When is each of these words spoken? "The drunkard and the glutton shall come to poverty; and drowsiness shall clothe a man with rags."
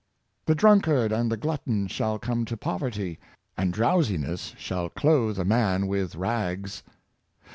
"The 0.47 0.55
drunkard 0.55 1.11
and 1.11 1.31
the 1.31 1.37
glutton 1.37 1.85
shall 1.85 2.17
come 2.17 2.43
to 2.45 2.57
poverty; 2.57 3.19
and 3.55 3.71
drowsiness 3.71 4.55
shall 4.57 4.89
clothe 4.89 5.37
a 5.37 5.45
man 5.45 5.85
with 5.85 6.15
rags." 6.15 6.81